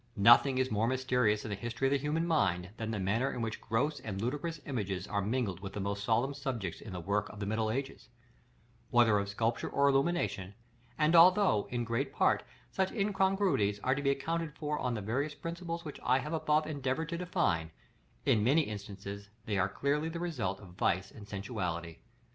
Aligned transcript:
Nothing 0.17 0.57
is 0.57 0.71
more 0.71 0.87
mysterious 0.87 1.43
in 1.45 1.49
the 1.51 1.55
history 1.55 1.85
of 1.87 1.91
the 1.91 1.97
human 1.99 2.25
mind, 2.25 2.69
than 2.77 2.89
the 2.89 2.97
manner 2.97 3.31
in 3.31 3.43
which 3.43 3.61
gross 3.61 3.99
and 3.99 4.19
ludicrous 4.19 4.59
images 4.65 5.05
are 5.05 5.21
mingled 5.21 5.59
with 5.59 5.73
the 5.73 5.79
most 5.79 6.03
solemn 6.03 6.33
subjects 6.33 6.81
in 6.81 6.91
the 6.91 6.99
work 6.99 7.29
of 7.29 7.39
the 7.39 7.45
middle 7.45 7.69
ages, 7.69 8.09
whether 8.89 9.19
of 9.19 9.29
sculpture 9.29 9.69
or 9.69 9.87
illumination; 9.89 10.55
and 10.97 11.15
although, 11.15 11.67
in 11.69 11.83
great 11.83 12.11
part, 12.11 12.41
such 12.71 12.91
incongruities 12.91 13.79
are 13.83 13.93
to 13.93 14.01
be 14.01 14.09
accounted 14.09 14.55
for 14.57 14.79
on 14.79 14.95
the 14.95 15.01
various 15.01 15.35
principles 15.35 15.85
which 15.85 15.99
I 16.01 16.17
have 16.17 16.33
above 16.33 16.65
endeavored 16.65 17.09
to 17.09 17.17
define, 17.19 17.69
in 18.25 18.43
many 18.43 18.61
instances 18.61 19.29
they 19.45 19.59
are 19.59 19.69
clearly 19.69 20.09
the 20.09 20.19
result 20.19 20.59
of 20.61 20.69
vice 20.73 21.11
and 21.11 21.27
sensuality. 21.27 21.97